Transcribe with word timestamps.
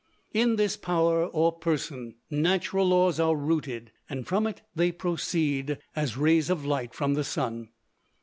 In 0.33 0.55
this 0.55 0.77
power 0.77 1.27
or 1.27 1.51
person, 1.51 2.15
natural 2.31 2.87
laws 2.87 3.19
are 3.19 3.35
rooted, 3.35 3.91
and 4.09 4.25
from 4.25 4.47
it 4.47 4.63
they 4.75 4.91
proceed, 4.91 5.77
as 5.95 6.17
rays 6.17 6.49
of 6.49 6.65
light 6.65 6.95
from 6.95 7.13
the 7.13 7.23
sun. 7.23 7.69